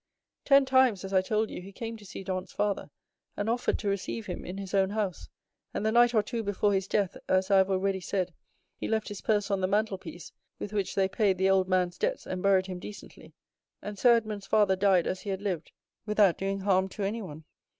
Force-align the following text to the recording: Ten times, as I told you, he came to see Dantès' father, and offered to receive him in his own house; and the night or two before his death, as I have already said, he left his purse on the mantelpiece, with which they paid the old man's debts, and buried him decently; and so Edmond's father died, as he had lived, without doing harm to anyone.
Ten 0.45 0.65
times, 0.65 1.05
as 1.05 1.13
I 1.13 1.21
told 1.21 1.51
you, 1.51 1.61
he 1.61 1.71
came 1.71 1.95
to 1.97 2.05
see 2.07 2.23
Dantès' 2.25 2.55
father, 2.55 2.89
and 3.37 3.47
offered 3.47 3.77
to 3.77 3.87
receive 3.87 4.25
him 4.25 4.43
in 4.43 4.57
his 4.57 4.73
own 4.73 4.89
house; 4.89 5.29
and 5.75 5.85
the 5.85 5.91
night 5.91 6.15
or 6.15 6.23
two 6.23 6.41
before 6.41 6.73
his 6.73 6.87
death, 6.87 7.15
as 7.29 7.51
I 7.51 7.57
have 7.57 7.69
already 7.69 7.99
said, 8.01 8.33
he 8.75 8.87
left 8.87 9.09
his 9.09 9.21
purse 9.21 9.51
on 9.51 9.61
the 9.61 9.67
mantelpiece, 9.67 10.31
with 10.57 10.73
which 10.73 10.95
they 10.95 11.07
paid 11.07 11.37
the 11.37 11.51
old 11.51 11.67
man's 11.69 11.99
debts, 11.99 12.25
and 12.25 12.41
buried 12.41 12.65
him 12.65 12.79
decently; 12.79 13.35
and 13.79 13.99
so 13.99 14.13
Edmond's 14.13 14.47
father 14.47 14.75
died, 14.75 15.05
as 15.05 15.21
he 15.21 15.29
had 15.29 15.43
lived, 15.43 15.71
without 16.07 16.35
doing 16.39 16.61
harm 16.61 16.89
to 16.89 17.03
anyone. 17.03 17.43